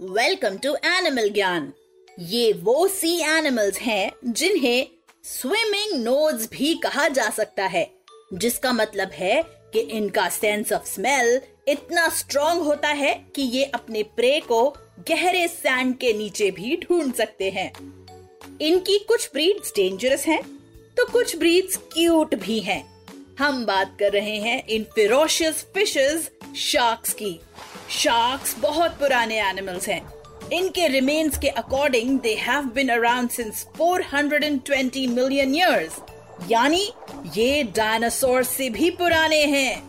Welcome 0.00 0.56
to 0.56 0.74
animal 0.86 1.28
ज्ञान 1.30 1.72
ये 2.18 2.52
वो 2.52 2.86
सी 2.88 3.10
एनिमल्स 3.22 3.78
हैं 3.78 4.12
जिन्हें 4.26 4.86
स्विमिंग 5.24 5.92
नोज़ 6.04 6.46
भी 6.52 6.74
कहा 6.74 7.06
जा 7.08 7.28
सकता 7.30 7.66
है, 7.66 7.84
जिसका 8.34 8.72
मतलब 8.72 9.10
है 9.10 9.42
कि 9.72 9.80
इनका 9.96 10.28
सेंस 10.28 10.72
ऑफ़ 10.72 10.86
स्मेल 10.86 11.40
इतना 11.68 12.08
स्ट्रॉन्ग 12.08 12.62
होता 12.62 12.88
है 12.88 13.14
कि 13.36 13.42
ये 13.42 13.64
अपने 13.74 14.02
प्रे 14.16 14.38
को 14.40 14.68
गहरे 15.08 15.46
सैंड 15.48 15.96
के 15.96 16.12
नीचे 16.12 16.50
भी 16.50 16.76
ढूंढ 16.76 17.14
सकते 17.14 17.50
हैं। 17.50 17.70
इनकी 18.60 18.98
कुछ 18.98 19.28
ब्रीड्स 19.32 19.72
डेंजरस 19.76 20.26
हैं 20.26 20.42
तो 20.96 21.10
कुछ 21.12 21.36
ब्रीड्स 21.36 21.76
क्यूट 21.92 22.34
भी 22.34 22.58
हैं। 22.60 22.82
हम 23.38 23.64
बात 23.66 23.96
कर 24.00 24.12
रहे 24.12 24.36
हैं 24.36 24.66
इन 24.66 24.82
फिरोशियस 24.84 25.66
फिशेस 25.74 26.30
शार्क्स 26.56 27.12
की। 27.12 27.40
शार्क्स 27.90 28.54
बहुत 28.58 28.90
पुराने 28.90 29.40
एनिमल्स 29.40 29.88
हैं। 29.88 30.12
इनके 30.52 30.88
रिमेन्स 30.88 31.38
के 31.38 31.48
according 31.48 32.20
they 32.20 32.34
have 32.34 32.62
been 32.62 32.88
around 32.88 33.30
since 33.30 33.66
420 33.80 35.06
million 35.06 35.54
years 35.54 35.96
यानी 36.50 36.92
ये 37.36 37.62
डायनासोर 37.62 38.42
से 38.42 38.70
भी 38.70 38.90
पुराने 38.90 39.44
हैं। 39.44 39.82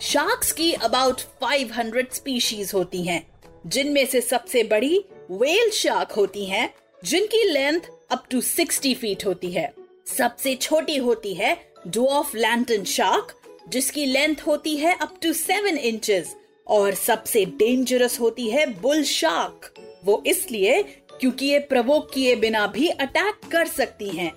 शार्क्स 0.00 0.52
की 0.52 0.72
अबाउट 0.72 1.20
500 1.20 2.14
स्पीशीज 2.14 2.72
होती 2.74 3.02
हैं, 3.02 3.26
जिनमें 3.66 4.06
से 4.06 4.20
सबसे 4.20 4.62
बड़ी 4.62 5.04
वेल 5.30 5.70
शार्क 5.70 6.12
होती 6.12 6.44
हैं, 6.44 6.74
जिनकी 7.04 7.42
लेंथ 7.44 7.80
अप 8.10 8.24
टू 8.30 8.40
60 8.40 8.94
फीट 8.94 9.26
होती 9.26 9.50
है। 9.50 9.72
सबसे 10.18 10.54
छोटी 10.54 10.96
होती 10.96 11.34
है 11.34 11.69
डुऑफ 11.86 12.34
लैंटन 12.34 12.84
शार्क 12.84 13.34
जिसकी 13.68 14.04
लेंथ 14.06 14.46
होती 14.46 14.76
है 14.76 14.94
अप 14.94 15.14
टू 15.22 15.32
सेवन 15.32 15.76
इंचेस 15.78 16.34
और 16.66 16.94
सबसे 16.94 17.44
डेंजरस 17.58 18.18
होती 18.20 18.48
है 18.50 18.66
बुल 18.80 19.02
शार्क 19.02 19.72
वो 20.04 20.22
इसलिए 20.26 20.82
क्योंकि 21.20 21.46
ये 21.46 21.58
प्रवोक 21.60 22.10
किए 22.14 22.34
बिना 22.36 22.66
भी 22.66 22.88
अटैक 22.88 23.48
कर 23.52 23.66
सकती 23.66 24.08
हैं। 24.08 24.32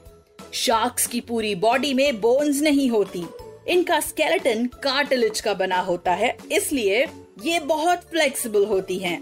शार्क्स 0.53 1.07
की 1.07 1.21
पूरी 1.21 1.53
बॉडी 1.55 1.93
में 1.93 2.19
बोन्स 2.21 2.61
नहीं 2.61 2.89
होती 2.89 3.23
इनका 3.67 3.99
स्केलेटन 3.99 4.65
कार्टिलेज 4.83 5.39
का 5.41 5.53
बना 5.53 5.79
होता 5.79 6.11
है, 6.11 6.35
इसलिए 6.51 7.05
ये 7.43 7.59
बहुत 7.59 8.03
फ्लेक्सिबल 8.09 8.65
होती 8.65 8.97
हैं। 8.97 9.19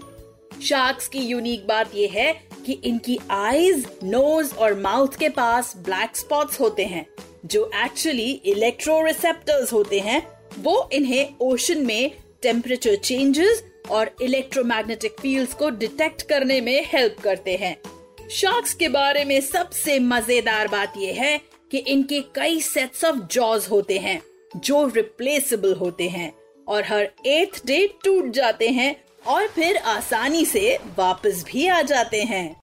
शार्क्स 0.62 1.08
की 1.08 1.20
यूनिक 1.20 1.66
बात 1.66 1.94
यह 1.94 2.10
है 2.12 2.32
कि 2.66 2.72
इनकी 2.84 3.18
आईज 3.30 3.86
नोज़ 4.04 4.54
और 4.54 4.74
माउथ 4.80 5.18
के 5.18 5.28
पास 5.28 5.74
ब्लैक 5.76 6.16
स्पॉट्स 6.16 6.60
होते 6.60 6.84
हैं 6.84 7.06
जो 7.44 7.70
एक्चुअली 7.74 8.30
इलेक्ट्रो 8.44 9.00
रिसेप्टर्स 9.04 9.72
होते 9.72 10.00
हैं, 10.00 10.22
वो 10.58 10.88
इन्हें 10.92 11.34
ओशन 11.40 11.86
में 11.86 12.10
टेम्परेचर 12.42 12.96
चेंजेस 12.96 13.62
और 13.90 14.10
इलेक्ट्रोमैग्नेटिक 14.22 15.16
फील्ड्स 15.20 15.54
को 15.54 15.70
डिटेक्ट 15.70 16.22
करने 16.22 16.60
में 16.60 16.84
हेल्प 16.86 17.16
करते 17.20 17.56
हैं। 17.56 17.76
शार्क्स 18.30 18.74
के 18.74 18.88
बारे 18.88 19.24
में 19.24 19.40
सबसे 19.40 19.98
मज़ेदार 19.98 20.68
बात 20.68 20.94
यह 20.96 21.22
है 21.22 21.40
कि 21.70 21.78
इनके 21.78 22.20
कई 22.34 22.60
सेट्स 22.60 23.04
ऑफ़ 23.04 23.16
जॉज 23.32 23.66
होते 23.70 23.98
हैं, 23.98 24.20
जो 24.56 24.86
रिप्लेसेबल 24.86 25.74
होते 25.74 26.08
हैं 26.08 26.32
और 26.68 26.84
हर 26.84 27.08
एथ 27.26 27.60
डे 27.66 27.86
टूट 28.04 28.30
जाते 28.32 28.68
हैं 28.68 28.94
और 29.26 29.46
फिर 29.46 29.76
आसानी 29.76 30.44
से 30.44 30.78
वापस 30.98 31.44
भी 31.48 31.66
आ 31.66 31.80
जाते 31.82 32.22
हैं। 32.22 32.61